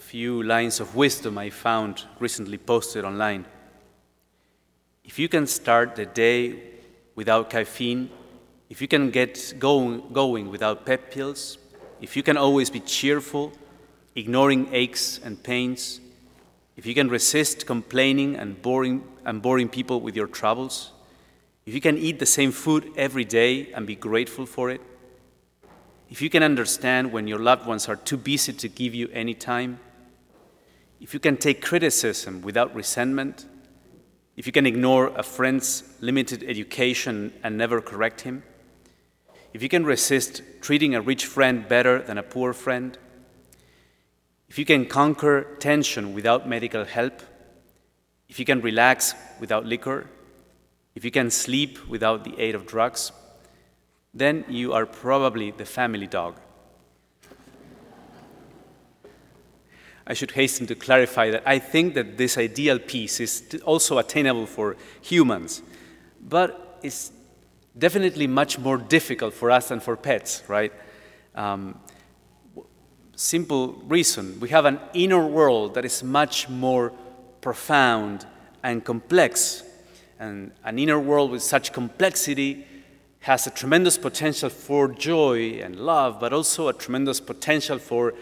[0.00, 3.44] few lines of wisdom I found recently posted online.
[5.04, 6.62] If you can start the day
[7.14, 8.10] without caffeine,
[8.70, 11.58] if you can get going, going without pep pills,
[12.00, 13.52] if you can always be cheerful,
[14.16, 16.00] ignoring aches and pains,
[16.76, 20.92] if you can resist complaining and boring, and boring people with your troubles,
[21.66, 24.80] if you can eat the same food every day and be grateful for it,
[26.08, 29.34] if you can understand when your loved ones are too busy to give you any
[29.34, 29.78] time,
[31.00, 33.46] if you can take criticism without resentment,
[34.36, 38.42] if you can ignore a friend's limited education and never correct him,
[39.52, 42.96] if you can resist treating a rich friend better than a poor friend,
[44.48, 47.22] if you can conquer tension without medical help,
[48.28, 50.06] if you can relax without liquor,
[50.94, 53.12] if you can sleep without the aid of drugs,
[54.12, 56.36] then you are probably the family dog.
[60.06, 64.46] I should hasten to clarify that I think that this ideal peace is also attainable
[64.46, 65.62] for humans,
[66.20, 67.12] but it's
[67.78, 70.72] definitely much more difficult for us than for pets, right?
[71.34, 71.78] Um,
[73.14, 76.90] simple reason we have an inner world that is much more
[77.40, 78.26] profound
[78.62, 79.62] and complex.
[80.18, 82.66] And an inner world with such complexity
[83.20, 88.14] has a tremendous potential for joy and love, but also a tremendous potential for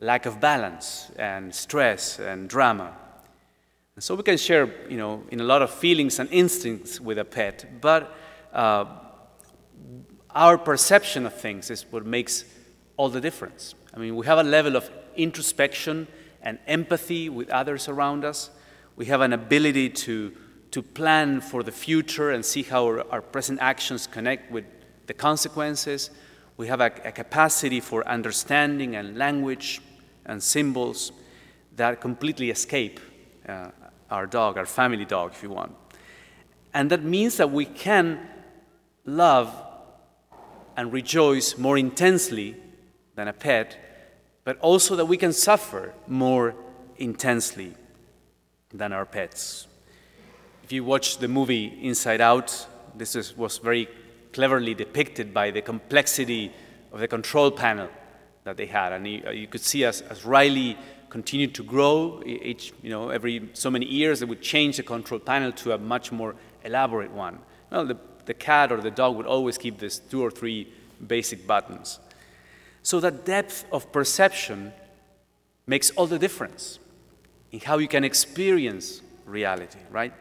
[0.00, 2.92] lack of balance and stress and drama.
[3.94, 7.18] And so we can share, you know, in a lot of feelings and instincts with
[7.18, 8.16] a pet, but
[8.52, 8.86] uh,
[10.30, 12.44] our perception of things is what makes
[12.96, 13.74] all the difference.
[13.94, 16.08] I mean, we have a level of introspection
[16.42, 18.50] and empathy with others around us.
[18.96, 20.32] We have an ability to,
[20.72, 24.64] to plan for the future and see how our, our present actions connect with
[25.06, 26.10] the consequences.
[26.56, 29.80] We have a, a capacity for understanding and language
[30.24, 31.12] and symbols
[31.76, 33.00] that completely escape
[33.48, 33.70] uh,
[34.10, 35.74] our dog, our family dog, if you want.
[36.72, 38.20] And that means that we can
[39.04, 39.54] love
[40.76, 42.56] and rejoice more intensely
[43.14, 43.76] than a pet,
[44.44, 46.54] but also that we can suffer more
[46.96, 47.74] intensely
[48.72, 49.66] than our pets.
[50.62, 53.88] If you watch the movie Inside Out, this is, was very
[54.34, 56.52] cleverly depicted by the complexity
[56.92, 57.88] of the control panel
[58.42, 58.92] that they had.
[58.92, 60.76] And you, uh, you could see as, as Riley
[61.08, 65.20] continued to grow, each, you know, every so many years, they would change the control
[65.20, 66.34] panel to a much more
[66.64, 67.38] elaborate one.
[67.70, 67.96] Well, the,
[68.26, 70.72] the cat or the dog would always keep these two or three
[71.06, 72.00] basic buttons.
[72.82, 74.72] So that depth of perception
[75.66, 76.80] makes all the difference
[77.52, 80.12] in how you can experience reality, right?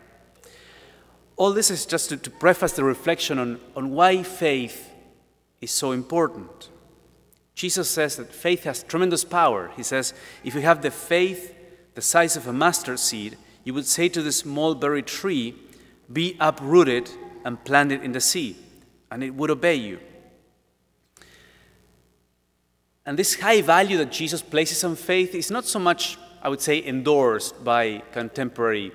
[1.35, 4.91] All this is just to, to preface the reflection on, on why faith
[5.61, 6.69] is so important.
[7.55, 9.71] Jesus says that faith has tremendous power.
[9.75, 10.13] He says,
[10.43, 11.53] if you have the faith
[11.95, 15.55] the size of a mustard seed, you would say to this mulberry tree,
[16.11, 17.09] Be uprooted
[17.45, 18.57] and planted in the sea,
[19.11, 19.99] and it would obey you.
[23.05, 26.61] And this high value that Jesus places on faith is not so much, I would
[26.61, 28.91] say, endorsed by contemporary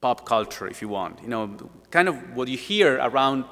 [0.00, 1.22] pop culture, if you want.
[1.22, 1.56] You know,
[1.90, 3.44] kind of what you hear around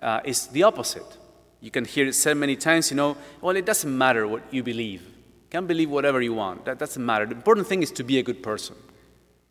[0.00, 1.18] uh, is the opposite.
[1.60, 4.62] You can hear it said many times, you know, well, it doesn't matter what you
[4.62, 5.02] believe.
[5.02, 6.64] You can believe whatever you want.
[6.64, 7.26] That doesn't matter.
[7.26, 8.76] The important thing is to be a good person,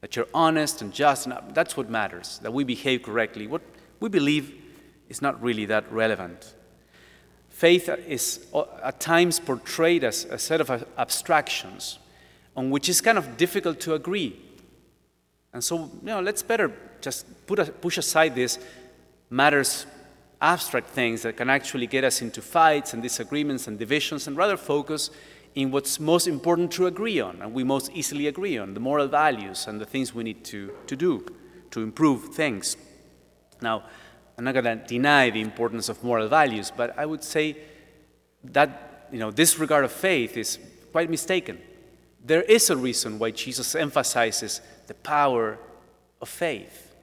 [0.02, 3.46] that you're honest and just, and that's what matters, that we behave correctly.
[3.46, 3.62] What
[4.00, 4.56] we believe
[5.10, 6.56] is not really that relevant.
[7.50, 12.00] Faith is uh, at times portrayed as a set of abstractions
[12.56, 14.40] on which it's kind of difficult to agree.
[15.54, 16.72] And so, you know, let's better
[17.02, 18.60] just a, push aside these
[19.30, 19.86] matters
[20.42, 24.56] abstract things that can actually get us into fights and disagreements and divisions and rather
[24.56, 25.10] focus
[25.56, 29.08] in what's most important to agree on and we most easily agree on the moral
[29.08, 31.26] values and the things we need to, to do
[31.72, 32.78] to improve things.
[33.62, 33.84] Now,
[34.38, 37.58] I'm not going to deny the importance of moral values, but I would say
[38.46, 40.58] that you know, this regard of faith is
[40.92, 41.60] quite mistaken.
[42.24, 45.58] There is a reason why Jesus emphasizes the power
[46.22, 46.94] of faith.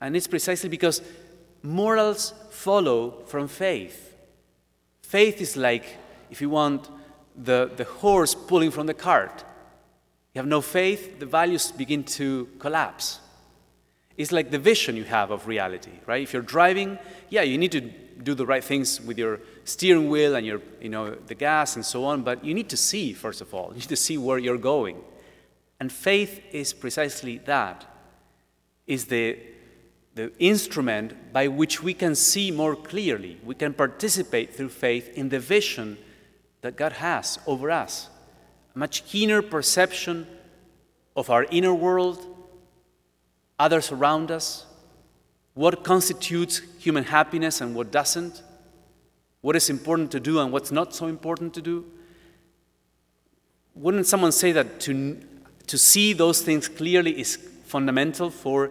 [0.00, 1.02] And it's precisely because
[1.62, 4.14] morals follow from faith.
[5.02, 5.84] Faith is like,
[6.30, 6.88] if you want,
[7.36, 9.44] the, the horse pulling from the cart.
[10.34, 13.20] You have no faith, the values begin to collapse.
[14.16, 16.22] It's like the vision you have of reality, right?
[16.22, 16.98] If you're driving,
[17.30, 20.88] yeah, you need to do the right things with your steering wheel and your, you
[20.88, 23.68] know, the gas and so on, but you need to see, first of all.
[23.68, 24.98] You need to see where you're going.
[25.78, 27.86] And faith is precisely that.
[28.86, 29.38] Is the
[30.14, 35.28] the instrument by which we can see more clearly, we can participate through faith in
[35.28, 35.96] the vision
[36.62, 38.08] that God has over us
[38.74, 40.26] a much keener perception
[41.16, 42.24] of our inner world,
[43.58, 44.66] others around us,
[45.54, 48.42] what constitutes human happiness and what doesn't,
[49.40, 51.84] what is important to do and what's not so important to do.
[53.74, 55.18] Wouldn't someone say that to,
[55.66, 58.70] to see those things clearly is fundamental for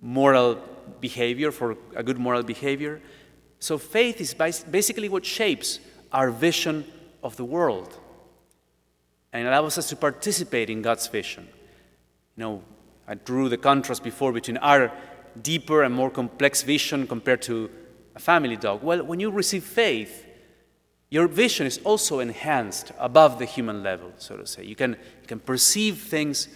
[0.00, 0.62] moral
[1.00, 3.00] behavior, for a good moral behavior?
[3.58, 5.80] So faith is basically what shapes
[6.12, 6.84] our vision
[7.22, 7.98] of the world
[9.32, 11.48] and allows us to participate in God's vision.
[12.36, 12.62] You know,
[13.08, 14.90] I drew the contrast before between our
[15.42, 17.70] deeper and more complex vision compared to
[18.16, 18.82] a family dog.
[18.82, 20.26] Well, when you receive faith,
[21.10, 24.64] your vision is also enhanced above the human level, so to say.
[24.64, 26.48] You can, you can perceive things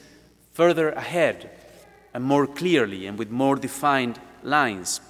[0.52, 1.50] further ahead
[2.14, 5.00] and more clearly and with more defined lines.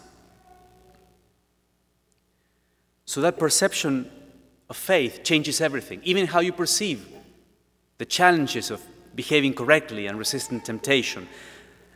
[3.06, 4.11] So that perception
[4.69, 7.06] of faith changes everything, even how you perceive
[7.99, 8.82] the challenges of
[9.14, 11.29] behaving correctly and resisting temptation.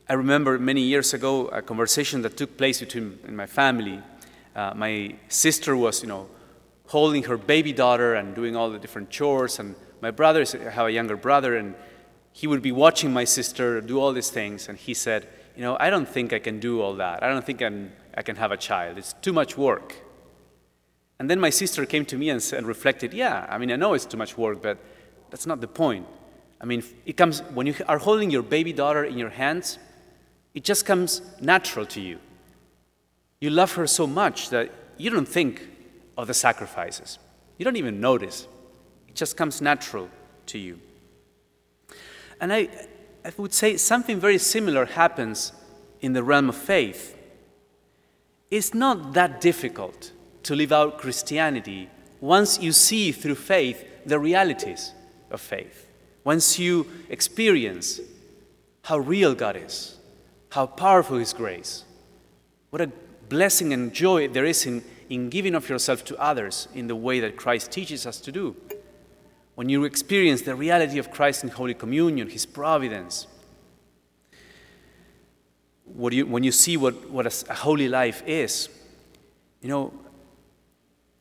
[0.08, 4.00] I remember many years ago a conversation that took place between my family.
[4.54, 6.28] Uh, my sister was, you know,
[6.86, 10.86] holding her baby daughter and doing all the different chores, and my brother, I have
[10.86, 11.74] a younger brother, and
[12.32, 15.76] he would be watching my sister do all these things, and he said, you know,
[15.78, 17.22] I don't think I can do all that.
[17.22, 18.98] I don't think I'm, I can have a child.
[18.98, 19.94] It's too much work.
[21.18, 23.94] And then my sister came to me and, and reflected, yeah, I mean, I know
[23.94, 24.78] it's too much work, but
[25.30, 26.06] that's not the point.
[26.60, 29.78] I mean, it comes when you are holding your baby daughter in your hands,
[30.54, 32.18] it just comes natural to you.
[33.40, 35.68] You love her so much that you don't think
[36.16, 37.18] of the sacrifices.
[37.58, 38.46] You don't even notice.
[39.08, 40.08] It just comes natural
[40.46, 40.80] to you.
[42.40, 42.68] And I,
[43.24, 45.52] I would say something very similar happens
[46.00, 47.16] in the realm of faith.
[48.50, 50.12] It's not that difficult
[50.44, 51.88] to live out Christianity
[52.20, 54.92] once you see through faith the realities
[55.30, 55.86] of faith,
[56.24, 58.00] once you experience
[58.82, 59.96] how real God is,
[60.50, 61.84] how powerful His grace,
[62.70, 62.90] what a
[63.28, 67.20] blessing and joy there is in, in giving of yourself to others in the way
[67.20, 68.56] that Christ teaches us to do.
[69.54, 73.26] When you experience the reality of Christ in Holy Communion, His providence,
[76.10, 78.68] you, when you see what, what a, holy life is,
[79.60, 79.92] you know,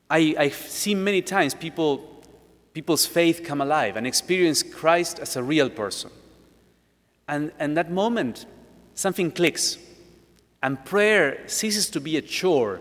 [0.10, 2.24] I, I've seen many times people,
[2.74, 6.12] people's faith come alive and experience Christ as a real person.
[7.28, 8.46] And, and that moment,
[8.96, 9.78] something clicks.
[10.64, 12.80] And prayer ceases to be a chore,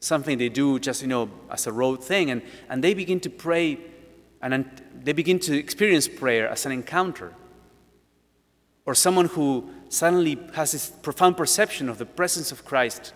[0.00, 2.30] something they do just, you know, as a road thing.
[2.30, 3.78] And, and they begin to pray
[4.42, 4.68] and
[5.02, 7.32] they begin to experience prayer as an encounter.
[8.84, 13.12] Or someone who suddenly has this profound perception of the presence of Christ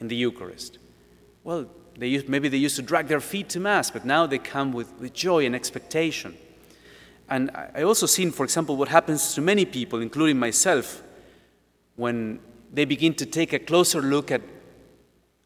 [0.00, 0.78] in the Eucharist.
[1.44, 1.66] Well,
[1.96, 4.72] they used, maybe they used to drag their feet to Mass, but now they come
[4.72, 6.36] with, with joy and expectation.
[7.28, 11.02] And I also seen, for example, what happens to many people, including myself,
[11.94, 12.40] when
[12.72, 14.42] they begin to take a closer look at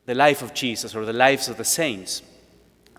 [0.06, 2.22] the life of Jesus or the lives of the saints.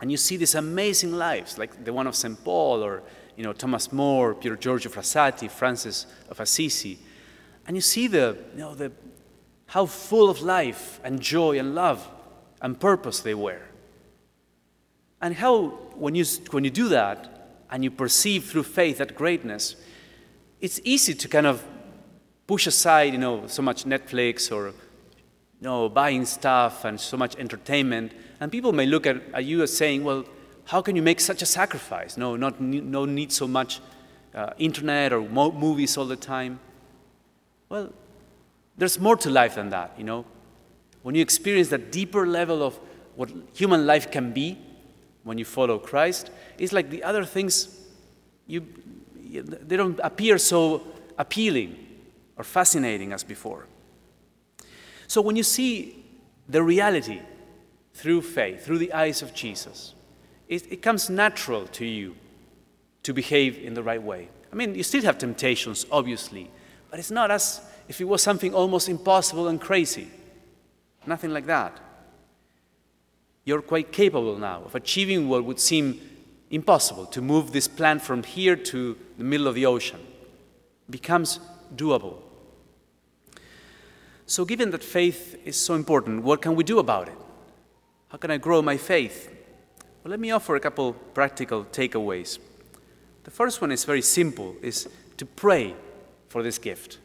[0.02, 2.44] And you see these amazing lives, like the one of St.
[2.44, 3.04] Paul or
[3.36, 6.98] you know, Thomas More, Pier Giorgio Frassati, Francis of Assisi.
[7.68, 8.92] And you see the, you know, the,
[9.68, 12.08] how full of life and joy and love
[12.62, 13.62] and purpose they were.
[15.22, 19.76] And how, when you, when you do that and you perceive through faith that greatness,
[20.62, 21.64] it's easy to kind of
[22.48, 24.74] push aside, you know, so much Netflix or, you
[25.62, 28.14] know, buying stuff and so much entertainment.
[28.40, 30.26] And people may look at, at you as saying, well,
[30.66, 32.18] how can you make such a sacrifice?
[32.18, 33.82] No, not, no need so much
[34.34, 36.60] uh, internet or mo- movies all the time.
[37.70, 37.92] Well,
[38.78, 40.26] there's more to life than that, you know
[41.06, 42.80] when you experience that deeper level of
[43.16, 44.58] what human life can be
[45.24, 47.80] when you follow Christ, it's like the other things,
[48.48, 48.66] you,
[49.24, 50.82] they don't appear so
[51.20, 51.78] appealing
[52.38, 53.68] or fascinating as before.
[55.08, 56.06] So when you see
[56.48, 57.22] the reality
[57.94, 59.94] through faith, through the eyes of Jesus,
[60.48, 62.16] it, it comes natural to you
[63.04, 64.30] to behave in the right way.
[64.52, 66.50] I mean, you still have temptations, obviously,
[66.90, 70.10] but it's not as if it was something almost impossible and crazy.
[71.06, 71.80] Nothing like that.
[73.44, 76.02] You're quite capable now of achieving what would seem
[76.50, 80.00] impossible to move this plant from here to the middle of the ocean.
[80.88, 81.40] It becomes
[81.76, 82.18] doable.
[84.28, 87.18] So, given that faith is so important, what can we do about it?
[88.10, 89.32] How can I grow my faith?
[90.04, 92.40] Well, let me offer a couple practical takeaways.
[93.24, 95.76] The first one is very simple, is to pray
[96.30, 97.00] for this gift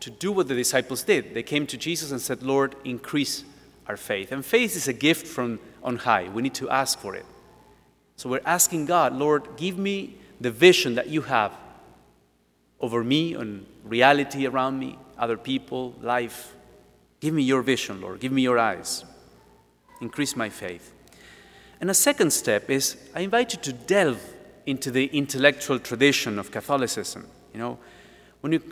[0.00, 1.34] to do what the disciples did.
[1.34, 3.44] They came to Jesus and said, Lord, increase
[3.86, 4.32] our faith.
[4.32, 6.28] And faith is a gift from on high.
[6.28, 7.26] We need to ask for it.
[8.16, 11.52] So we're asking God, Lord, give me the vision that you have
[12.80, 16.54] over me and reality around me, other people, life.
[17.20, 18.18] Give me your vision, Lord.
[18.18, 19.04] Give me your eyes.
[20.00, 20.92] Increase my faith.
[21.80, 24.20] And a second step is I invite you to delve
[24.66, 27.26] into the intellectual tradition of Catholicism.
[27.52, 27.78] You know,
[28.40, 28.62] when you,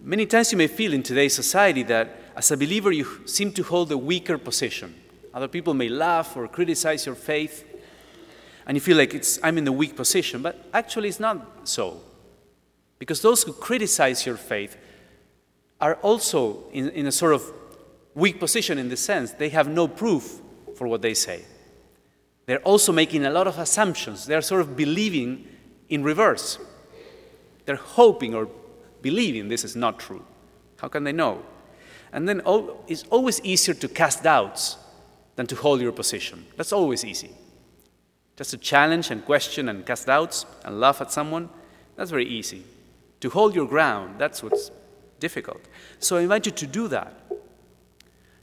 [0.00, 3.62] many times you may feel in today's society that as a believer you seem to
[3.64, 4.94] hold a weaker position.
[5.34, 7.64] Other people may laugh or criticize your faith,
[8.66, 12.00] and you feel like it's, I'm in the weak position, but actually it's not so.
[12.98, 14.76] Because those who criticize your faith
[15.80, 17.52] are also in, in a sort of
[18.14, 20.40] weak position in the sense they have no proof
[20.76, 21.44] for what they say.
[22.46, 24.26] They're also making a lot of assumptions.
[24.26, 25.46] They're sort of believing
[25.88, 26.58] in reverse.
[27.66, 28.48] They're hoping or
[29.02, 30.24] believing this is not true.
[30.78, 31.42] How can they know?
[32.12, 32.40] And then
[32.86, 34.78] it's always easier to cast doubts
[35.36, 36.46] than to hold your position.
[36.56, 37.30] That's always easy.
[38.36, 41.50] Just to challenge and question and cast doubts and laugh at someone,
[41.96, 42.64] that's very easy.
[43.20, 44.70] To hold your ground, that's what's
[45.20, 45.60] difficult.
[45.98, 47.14] So I invite you to do that.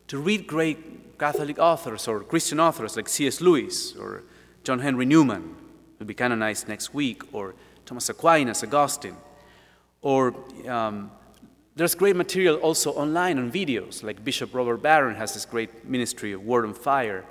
[0.07, 3.41] To read great Catholic authors or Christian authors like C.S.
[3.41, 4.23] Lewis or
[4.63, 7.55] John Henry Newman, who will be canonized next week, or
[7.85, 9.15] Thomas Aquinas, Augustine.
[10.01, 10.35] Or
[10.67, 11.11] um,
[11.75, 16.31] there's great material also online on videos, like Bishop Robert Barron has this great ministry
[16.31, 17.25] of Word on Fire.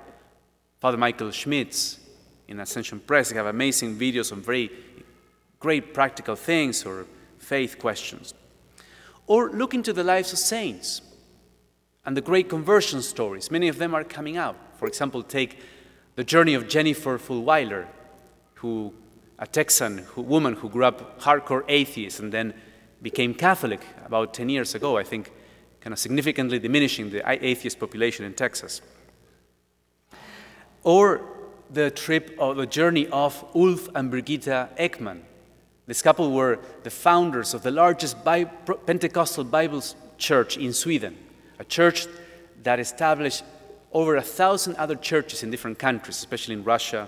[0.79, 1.99] Father Michael Schmitz
[2.47, 4.69] in Ascension Press, they have amazing videos on very
[5.59, 7.05] great practical things or
[7.39, 8.33] faith questions.
[9.27, 11.01] Or look into the lives of saints
[12.05, 13.49] and the great conversion stories.
[13.49, 14.55] Many of them are coming out.
[14.77, 15.59] For example, take
[16.15, 17.87] the journey of Jennifer Fulwiler,
[18.55, 18.93] who
[19.39, 22.53] a Texan who, woman who grew up hardcore atheist and then
[23.01, 25.31] became Catholic about 10 years ago, I think,
[25.81, 28.81] kind of significantly diminishing the atheist population in Texas.
[30.83, 31.21] Or
[31.69, 35.21] the trip or the journey of Ulf and Birgitta Ekman,
[35.87, 39.83] this couple were the founders of the largest Bi- Pentecostal Bible
[40.17, 41.15] church in Sweden,
[41.59, 42.07] a church
[42.63, 43.43] that established
[43.91, 47.07] over a thousand other churches in different countries, especially in Russia.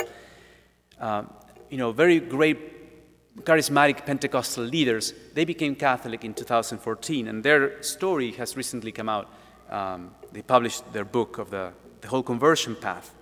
[1.00, 1.24] Uh,
[1.70, 5.14] you know, very great charismatic Pentecostal leaders.
[5.34, 9.30] They became Catholic in 2014, and their story has recently come out.
[9.70, 13.14] Um, they published their book of the, the whole conversion path.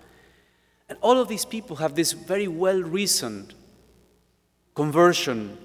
[0.88, 3.54] And all of these people have this very well reasoned
[4.76, 5.58] conversion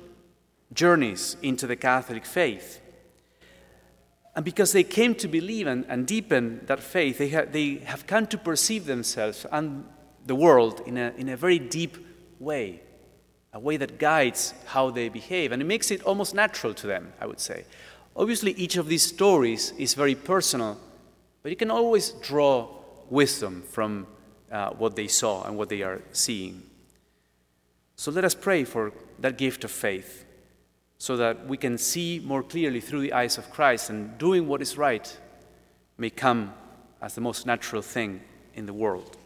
[0.73, 2.81] journeys into the Catholic faith.
[4.37, 8.07] And because they came to believe and, and deepen that faith, they, ha- they have
[8.07, 9.85] come to perceive themselves and
[10.25, 11.97] the world in a, in a very deep
[12.39, 12.81] way,
[13.53, 15.51] a way that guides how they behave.
[15.51, 17.65] And it makes it almost natural to them, I would say.
[18.15, 20.79] Obviously, each of these stories is very personal,
[21.43, 22.69] but you can always draw
[23.09, 24.07] wisdom from
[24.53, 26.70] uh, what they saw and what they are seeing.
[28.01, 30.25] So let us pray for that gift of faith
[30.97, 34.63] so that we can see more clearly through the eyes of Christ and doing what
[34.63, 35.19] is right
[35.99, 36.55] may come
[37.03, 38.23] as the most natural thing
[38.55, 39.19] in the world.